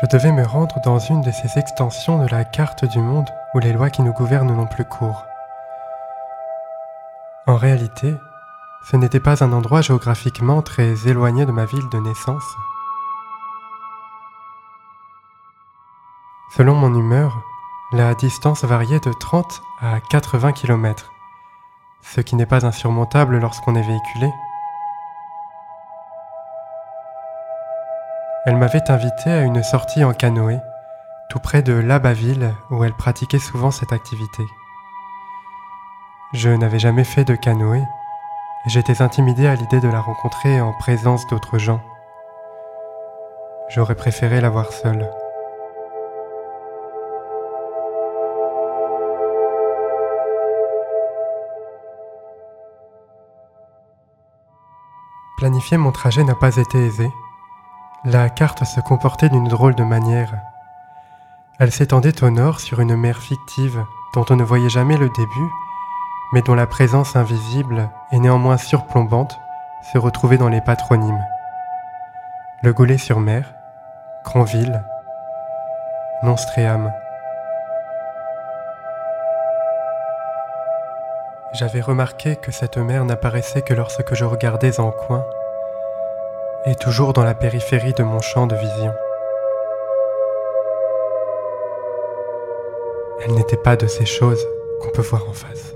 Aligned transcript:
Je 0.00 0.04
devais 0.04 0.30
me 0.30 0.44
rendre 0.44 0.78
dans 0.84 0.98
une 0.98 1.22
de 1.22 1.30
ces 1.30 1.58
extensions 1.58 2.22
de 2.22 2.28
la 2.28 2.44
carte 2.44 2.84
du 2.84 2.98
monde 2.98 3.30
où 3.54 3.60
les 3.60 3.72
lois 3.72 3.88
qui 3.88 4.02
nous 4.02 4.12
gouvernent 4.12 4.54
n'ont 4.54 4.66
plus 4.66 4.84
cours. 4.84 5.24
En 7.46 7.56
réalité, 7.56 8.14
ce 8.90 8.98
n'était 8.98 9.20
pas 9.20 9.42
un 9.42 9.54
endroit 9.54 9.80
géographiquement 9.80 10.60
très 10.60 11.08
éloigné 11.08 11.46
de 11.46 11.52
ma 11.52 11.64
ville 11.64 11.88
de 11.88 11.98
naissance. 11.98 12.44
Selon 16.54 16.74
mon 16.74 16.94
humeur, 16.94 17.40
la 17.92 18.14
distance 18.14 18.64
variait 18.64 19.00
de 19.00 19.14
30 19.14 19.62
à 19.80 20.00
80 20.00 20.52
km, 20.52 21.10
ce 22.02 22.20
qui 22.20 22.36
n'est 22.36 22.44
pas 22.44 22.66
insurmontable 22.66 23.38
lorsqu'on 23.38 23.74
est 23.74 23.86
véhiculé. 23.86 24.30
Elle 28.46 28.58
m'avait 28.58 28.92
invité 28.92 29.28
à 29.28 29.42
une 29.42 29.64
sortie 29.64 30.04
en 30.04 30.12
canoë, 30.12 30.60
tout 31.30 31.40
près 31.40 31.62
de 31.62 31.72
Labaville, 31.72 32.54
où 32.70 32.84
elle 32.84 32.92
pratiquait 32.92 33.40
souvent 33.40 33.72
cette 33.72 33.92
activité. 33.92 34.44
Je 36.32 36.50
n'avais 36.50 36.78
jamais 36.78 37.02
fait 37.02 37.24
de 37.24 37.34
canoë, 37.34 37.80
et 37.80 38.68
j'étais 38.68 39.02
intimidé 39.02 39.48
à 39.48 39.56
l'idée 39.56 39.80
de 39.80 39.88
la 39.88 40.00
rencontrer 40.00 40.60
en 40.60 40.72
présence 40.74 41.26
d'autres 41.26 41.58
gens. 41.58 41.80
J'aurais 43.68 43.96
préféré 43.96 44.40
la 44.40 44.48
voir 44.48 44.72
seule. 44.72 45.10
Planifier 55.36 55.78
mon 55.78 55.90
trajet 55.90 56.22
n'a 56.22 56.36
pas 56.36 56.56
été 56.56 56.78
aisé. 56.78 57.10
La 58.08 58.30
carte 58.30 58.62
se 58.62 58.78
comportait 58.78 59.30
d'une 59.30 59.48
drôle 59.48 59.74
de 59.74 59.82
manière. 59.82 60.32
Elle 61.58 61.72
s'étendait 61.72 62.22
au 62.22 62.30
nord 62.30 62.60
sur 62.60 62.78
une 62.78 62.94
mer 62.94 63.20
fictive 63.20 63.84
dont 64.14 64.24
on 64.30 64.36
ne 64.36 64.44
voyait 64.44 64.68
jamais 64.68 64.96
le 64.96 65.08
début, 65.08 65.50
mais 66.32 66.40
dont 66.42 66.54
la 66.54 66.68
présence 66.68 67.16
invisible 67.16 67.90
et 68.12 68.20
néanmoins 68.20 68.58
surplombante 68.58 69.36
se 69.92 69.98
retrouvait 69.98 70.38
dans 70.38 70.48
les 70.48 70.60
patronymes. 70.60 71.20
Le 72.62 72.72
Goulet-sur-Mer, 72.72 73.52
Cronville, 74.22 74.84
Nonstréam. 76.22 76.92
J'avais 81.54 81.80
remarqué 81.80 82.36
que 82.36 82.52
cette 82.52 82.78
mer 82.78 83.04
n'apparaissait 83.04 83.62
que 83.62 83.74
lorsque 83.74 84.14
je 84.14 84.24
regardais 84.24 84.78
en 84.78 84.92
coin 84.92 85.24
et 86.66 86.74
toujours 86.74 87.12
dans 87.12 87.22
la 87.22 87.34
périphérie 87.34 87.94
de 87.94 88.02
mon 88.02 88.20
champ 88.20 88.46
de 88.48 88.56
vision. 88.56 88.92
Elle 93.24 93.34
n'était 93.34 93.56
pas 93.56 93.76
de 93.76 93.86
ces 93.86 94.04
choses 94.04 94.44
qu'on 94.80 94.90
peut 94.90 95.02
voir 95.02 95.28
en 95.28 95.32
face. 95.32 95.74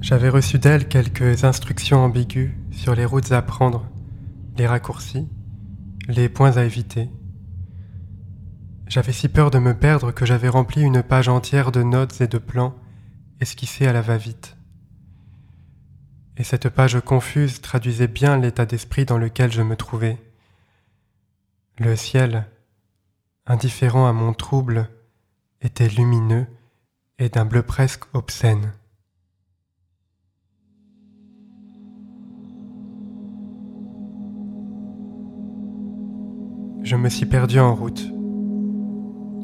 J'avais 0.00 0.28
reçu 0.30 0.58
d'elle 0.58 0.88
quelques 0.88 1.44
instructions 1.44 1.98
ambiguës 1.98 2.52
sur 2.70 2.94
les 2.94 3.04
routes 3.04 3.32
à 3.32 3.42
prendre, 3.42 3.86
les 4.56 4.66
raccourcis, 4.66 5.28
les 6.08 6.30
points 6.30 6.56
à 6.56 6.64
éviter. 6.64 7.10
J'avais 8.88 9.12
si 9.12 9.28
peur 9.28 9.50
de 9.50 9.58
me 9.58 9.74
perdre 9.74 10.12
que 10.12 10.24
j'avais 10.24 10.48
rempli 10.48 10.80
une 10.80 11.02
page 11.02 11.28
entière 11.28 11.72
de 11.72 11.82
notes 11.82 12.22
et 12.22 12.26
de 12.26 12.38
plans 12.38 12.74
esquissés 13.38 13.86
à 13.86 13.92
la 13.92 14.00
va-vite. 14.00 14.56
Et 16.38 16.44
cette 16.44 16.70
page 16.70 16.98
confuse 17.00 17.60
traduisait 17.60 18.08
bien 18.08 18.38
l'état 18.38 18.64
d'esprit 18.64 19.04
dans 19.04 19.18
lequel 19.18 19.52
je 19.52 19.60
me 19.60 19.76
trouvais. 19.76 20.16
Le 21.78 21.96
ciel, 21.96 22.46
indifférent 23.46 24.06
à 24.06 24.14
mon 24.14 24.32
trouble, 24.32 24.88
était 25.60 25.88
lumineux 25.88 26.46
et 27.18 27.28
d'un 27.28 27.44
bleu 27.44 27.62
presque 27.62 28.04
obscène. 28.14 28.72
Je 36.82 36.96
me 36.96 37.10
suis 37.10 37.26
perdu 37.26 37.60
en 37.60 37.74
route. 37.74 38.17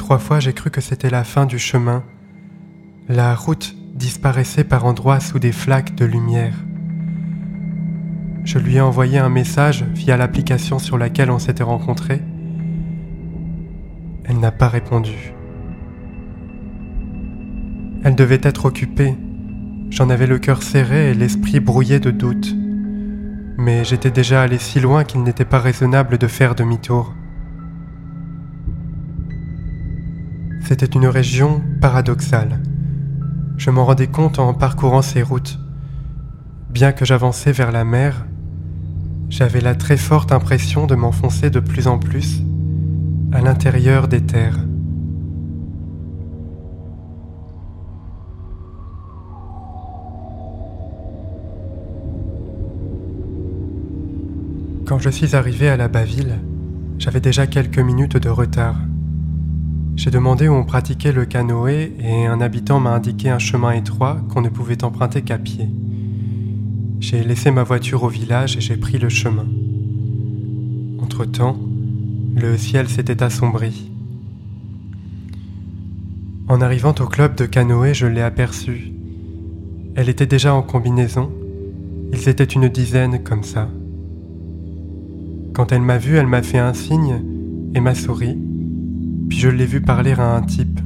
Trois 0.04 0.18
fois 0.18 0.38
j'ai 0.38 0.52
cru 0.52 0.68
que 0.68 0.82
c'était 0.82 1.08
la 1.08 1.24
fin 1.24 1.46
du 1.46 1.58
chemin. 1.58 2.04
La 3.08 3.34
route 3.34 3.74
disparaissait 3.94 4.62
par 4.62 4.84
endroits 4.84 5.18
sous 5.18 5.38
des 5.38 5.50
flaques 5.50 5.94
de 5.94 6.04
lumière. 6.04 6.52
Je 8.44 8.58
lui 8.58 8.76
ai 8.76 8.82
envoyé 8.82 9.16
un 9.16 9.30
message 9.30 9.82
via 9.94 10.18
l'application 10.18 10.78
sur 10.78 10.98
laquelle 10.98 11.30
on 11.30 11.38
s'était 11.38 11.62
rencontrés. 11.62 12.20
Elle 14.24 14.40
n'a 14.40 14.52
pas 14.52 14.68
répondu. 14.68 15.32
Elle 18.04 18.14
devait 18.14 18.40
être 18.42 18.66
occupée. 18.66 19.16
J'en 19.88 20.10
avais 20.10 20.26
le 20.26 20.38
cœur 20.38 20.62
serré 20.62 21.12
et 21.12 21.14
l'esprit 21.14 21.60
brouillé 21.60 21.98
de 21.98 22.10
doutes. 22.10 22.54
Mais 23.56 23.84
j'étais 23.84 24.10
déjà 24.10 24.42
allé 24.42 24.58
si 24.58 24.80
loin 24.80 25.04
qu'il 25.04 25.22
n'était 25.22 25.46
pas 25.46 25.60
raisonnable 25.60 26.18
de 26.18 26.26
faire 26.26 26.54
demi-tour. 26.54 27.14
C'était 30.66 30.86
une 30.86 31.06
région 31.06 31.62
paradoxale. 31.82 32.58
Je 33.58 33.70
m'en 33.70 33.84
rendais 33.84 34.06
compte 34.06 34.38
en 34.38 34.54
parcourant 34.54 35.02
ces 35.02 35.22
routes. 35.22 35.58
Bien 36.70 36.92
que 36.92 37.04
j'avançais 37.04 37.52
vers 37.52 37.70
la 37.70 37.84
mer, 37.84 38.26
j'avais 39.28 39.60
la 39.60 39.74
très 39.74 39.98
forte 39.98 40.32
impression 40.32 40.86
de 40.86 40.94
m'enfoncer 40.94 41.50
de 41.50 41.60
plus 41.60 41.86
en 41.86 41.98
plus 41.98 42.42
à 43.30 43.42
l'intérieur 43.42 44.08
des 44.08 44.22
terres. 44.22 44.58
Quand 54.86 54.98
je 54.98 55.10
suis 55.10 55.36
arrivé 55.36 55.68
à 55.68 55.76
la 55.76 55.88
Baville, 55.88 56.38
j'avais 56.98 57.20
déjà 57.20 57.46
quelques 57.46 57.78
minutes 57.78 58.16
de 58.16 58.30
retard. 58.30 58.76
J'ai 59.96 60.10
demandé 60.10 60.48
où 60.48 60.52
on 60.52 60.64
pratiquait 60.64 61.12
le 61.12 61.24
canoë 61.24 61.92
et 62.00 62.26
un 62.26 62.40
habitant 62.40 62.80
m'a 62.80 62.94
indiqué 62.94 63.30
un 63.30 63.38
chemin 63.38 63.70
étroit 63.72 64.20
qu'on 64.28 64.40
ne 64.40 64.48
pouvait 64.48 64.82
emprunter 64.82 65.22
qu'à 65.22 65.38
pied. 65.38 65.68
J'ai 66.98 67.22
laissé 67.22 67.52
ma 67.52 67.62
voiture 67.62 68.02
au 68.02 68.08
village 68.08 68.56
et 68.56 68.60
j'ai 68.60 68.76
pris 68.76 68.98
le 68.98 69.08
chemin. 69.08 69.46
Entre-temps, 71.00 71.58
le 72.34 72.58
ciel 72.58 72.88
s'était 72.88 73.22
assombri. 73.22 73.92
En 76.48 76.60
arrivant 76.60 76.94
au 76.98 77.06
club 77.06 77.36
de 77.36 77.46
canoë, 77.46 77.94
je 77.94 78.06
l'ai 78.06 78.20
aperçue. 78.20 78.92
Elle 79.94 80.08
était 80.08 80.26
déjà 80.26 80.54
en 80.54 80.62
combinaison. 80.62 81.30
Ils 82.12 82.28
étaient 82.28 82.44
une 82.44 82.68
dizaine 82.68 83.22
comme 83.22 83.44
ça. 83.44 83.68
Quand 85.52 85.70
elle 85.70 85.82
m'a 85.82 85.98
vu, 85.98 86.16
elle 86.16 86.26
m'a 86.26 86.42
fait 86.42 86.58
un 86.58 86.74
signe 86.74 87.22
et 87.74 87.80
m'a 87.80 87.94
souri 87.94 88.36
je 89.44 89.50
l'ai 89.50 89.66
vu 89.66 89.82
parler 89.82 90.12
à 90.12 90.36
un 90.36 90.40
type. 90.40 90.80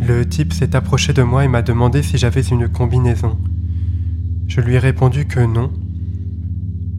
Le 0.00 0.26
type 0.26 0.54
s'est 0.54 0.74
approché 0.74 1.12
de 1.12 1.22
moi 1.22 1.44
et 1.44 1.48
m'a 1.48 1.60
demandé 1.60 2.02
si 2.02 2.16
j'avais 2.16 2.40
une 2.40 2.70
combinaison. 2.70 3.36
Je 4.46 4.62
lui 4.62 4.76
ai 4.76 4.78
répondu 4.78 5.26
que 5.26 5.40
non. 5.40 5.70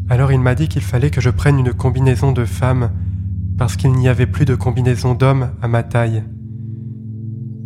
Alors 0.08 0.32
il 0.32 0.40
m'a 0.40 0.54
dit 0.54 0.68
qu'il 0.68 0.84
fallait 0.84 1.10
que 1.10 1.20
je 1.20 1.32
prenne 1.32 1.58
une 1.58 1.74
combinaison 1.74 2.32
de 2.32 2.46
femme 2.46 2.92
parce 3.58 3.76
qu'il 3.76 3.94
n'y 3.94 4.08
avait 4.08 4.28
plus 4.28 4.46
de 4.46 4.54
combinaison 4.54 5.16
d'homme 5.16 5.50
à 5.64 5.68
ma 5.68 5.82
taille. 5.82 6.24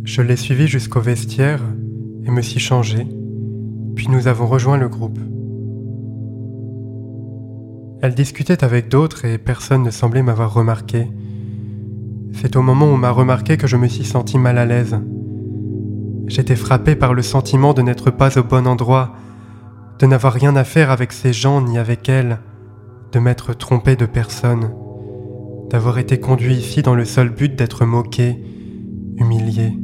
Je 0.04 0.22
l'ai 0.22 0.36
suivi 0.36 0.68
jusqu'au 0.68 1.02
vestiaire 1.02 1.60
et 2.24 2.30
me 2.30 2.40
suis 2.40 2.60
changé, 2.60 3.06
puis 3.94 4.08
nous 4.08 4.26
avons 4.26 4.46
rejoint 4.46 4.78
le 4.78 4.88
groupe. 4.88 5.18
Elle 8.00 8.14
discutait 8.14 8.64
avec 8.64 8.88
d'autres 8.88 9.26
et 9.26 9.36
personne 9.36 9.82
ne 9.82 9.90
semblait 9.90 10.22
m'avoir 10.22 10.54
remarqué. 10.54 11.10
C'est 12.32 12.56
au 12.56 12.62
moment 12.62 12.92
où 12.92 12.96
m'a 12.96 13.10
remarqué 13.10 13.56
que 13.56 13.66
je 13.66 13.76
me 13.76 13.88
suis 13.88 14.04
senti 14.04 14.38
mal 14.38 14.58
à 14.58 14.64
l'aise. 14.64 14.98
J'étais 16.26 16.56
frappé 16.56 16.94
par 16.94 17.12
le 17.12 17.22
sentiment 17.22 17.74
de 17.74 17.82
n'être 17.82 18.10
pas 18.10 18.38
au 18.38 18.44
bon 18.44 18.66
endroit, 18.66 19.14
de 19.98 20.06
n'avoir 20.06 20.32
rien 20.32 20.54
à 20.56 20.64
faire 20.64 20.90
avec 20.90 21.12
ces 21.12 21.32
gens 21.32 21.60
ni 21.60 21.76
avec 21.76 22.08
elles, 22.08 22.38
de 23.12 23.18
m'être 23.18 23.52
trompé 23.52 23.96
de 23.96 24.06
personne, 24.06 24.70
d'avoir 25.70 25.98
été 25.98 26.20
conduit 26.20 26.54
ici 26.54 26.82
dans 26.82 26.94
le 26.94 27.04
seul 27.04 27.30
but 27.30 27.56
d'être 27.56 27.84
moqué, 27.84 28.42
humilié. 29.16 29.76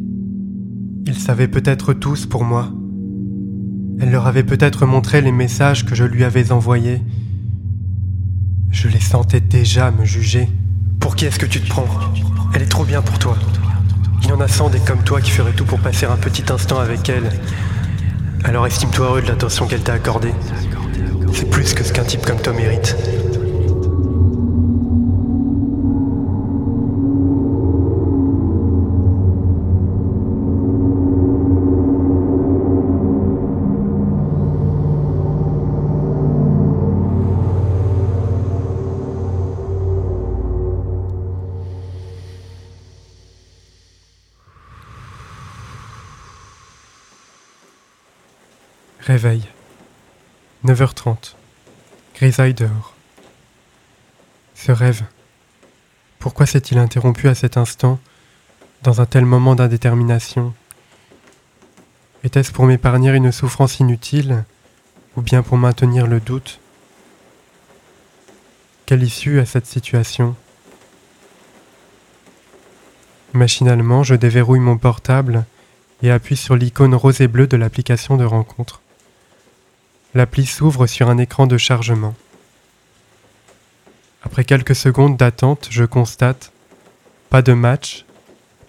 Ils 1.06 1.18
savaient 1.18 1.48
peut-être 1.48 1.92
tous 1.92 2.26
pour 2.26 2.44
moi. 2.44 2.70
Elle 3.98 4.10
leur 4.10 4.26
avait 4.26 4.44
peut-être 4.44 4.86
montré 4.86 5.20
les 5.20 5.32
messages 5.32 5.84
que 5.84 5.94
je 5.94 6.04
lui 6.04 6.24
avais 6.24 6.52
envoyés. 6.52 7.00
Je 8.70 8.88
les 8.88 9.00
sentais 9.00 9.40
déjà 9.40 9.90
me 9.90 10.04
juger. 10.04 10.48
Pour 11.00 11.16
qui 11.16 11.24
est-ce 11.24 11.38
que 11.38 11.46
tu 11.46 11.60
te 11.60 11.68
prends? 11.68 11.86
Elle 12.54 12.62
est 12.62 12.66
trop 12.66 12.84
bien 12.84 13.02
pour 13.02 13.18
toi. 13.18 13.36
Il 14.22 14.32
en 14.32 14.40
a 14.40 14.48
cent 14.48 14.68
des 14.68 14.80
comme 14.80 15.02
toi 15.02 15.20
qui 15.20 15.30
feraient 15.30 15.52
tout 15.52 15.64
pour 15.64 15.78
passer 15.78 16.06
un 16.06 16.16
petit 16.16 16.44
instant 16.50 16.78
avec 16.78 17.08
elle. 17.08 17.30
Alors 18.44 18.66
estime-toi 18.66 19.06
heureux 19.06 19.22
de 19.22 19.28
l'attention 19.28 19.66
qu'elle 19.66 19.82
t'a 19.82 19.94
accordée. 19.94 20.32
C'est 21.32 21.50
plus 21.50 21.74
que 21.74 21.84
ce 21.84 21.92
qu'un 21.92 22.04
type 22.04 22.24
comme 22.24 22.40
toi 22.40 22.52
mérite. 22.52 22.96
Réveil. 49.06 49.42
9h30. 50.64 51.36
Grisaille 52.16 52.54
dehors. 52.54 52.92
Ce 54.56 54.72
rêve. 54.72 55.04
Pourquoi 56.18 56.44
s'est-il 56.44 56.76
interrompu 56.76 57.28
à 57.28 57.36
cet 57.36 57.56
instant, 57.56 58.00
dans 58.82 59.00
un 59.00 59.06
tel 59.06 59.24
moment 59.24 59.54
d'indétermination? 59.54 60.52
Était-ce 62.24 62.50
pour 62.50 62.66
m'épargner 62.66 63.12
une 63.12 63.30
souffrance 63.30 63.78
inutile, 63.78 64.42
ou 65.16 65.22
bien 65.22 65.44
pour 65.44 65.56
maintenir 65.56 66.08
le 66.08 66.18
doute? 66.18 66.58
Quelle 68.86 69.04
issue 69.04 69.38
à 69.38 69.46
cette 69.46 69.66
situation? 69.66 70.34
Machinalement, 73.34 74.02
je 74.02 74.16
déverrouille 74.16 74.58
mon 74.58 74.78
portable 74.78 75.44
et 76.02 76.10
appuie 76.10 76.36
sur 76.36 76.56
l'icône 76.56 76.96
rose 76.96 77.20
et 77.20 77.28
bleue 77.28 77.46
de 77.46 77.56
l'application 77.56 78.16
de 78.16 78.24
rencontre. 78.24 78.80
L'appli 80.16 80.46
s'ouvre 80.46 80.86
sur 80.86 81.10
un 81.10 81.18
écran 81.18 81.46
de 81.46 81.58
chargement. 81.58 82.14
Après 84.22 84.44
quelques 84.44 84.74
secondes 84.74 85.18
d'attente, 85.18 85.68
je 85.70 85.84
constate 85.84 86.52
pas 87.28 87.42
de 87.42 87.52
match, 87.52 88.06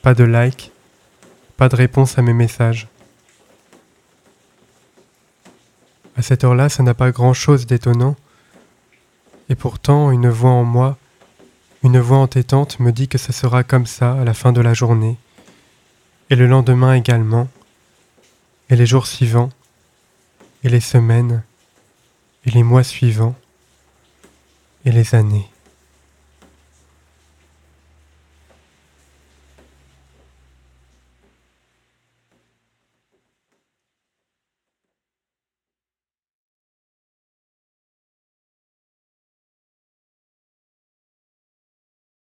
pas 0.02 0.14
de 0.14 0.26
like, 0.26 0.74
pas 1.56 1.70
de 1.70 1.78
réponse 1.78 2.18
à 2.18 2.22
mes 2.22 2.34
messages. 2.34 2.90
À 6.18 6.22
cette 6.22 6.44
heure-là, 6.44 6.68
ça 6.68 6.84
n'a 6.84 6.94
pas 6.94 7.12
grand-chose 7.12 7.66
d'étonnant, 7.66 8.18
et 9.48 9.56
pourtant 9.56 10.12
une 10.12 10.28
voix 10.28 10.52
en 10.52 10.66
moi, 10.66 10.98
une 11.82 12.02
voix 12.02 12.18
entêtante 12.18 12.82
me 12.82 12.92
dit 12.92 13.08
que 13.08 13.18
ce 13.18 13.32
sera 13.32 13.64
comme 13.64 13.86
ça 13.86 14.20
à 14.20 14.26
la 14.26 14.34
fin 14.34 14.52
de 14.52 14.60
la 14.60 14.74
journée, 14.74 15.16
et 16.30 16.36
le 16.36 16.46
lendemain 16.46 16.94
également, 16.94 17.48
et 18.70 18.76
les 18.76 18.86
jours 18.86 19.08
suivants, 19.08 19.50
et 20.64 20.70
les 20.70 20.80
semaines, 20.80 21.44
et 22.46 22.52
les 22.52 22.64
mois 22.64 22.84
suivants, 22.84 23.36
et 24.86 24.92
les 24.92 25.16
années. 25.16 25.48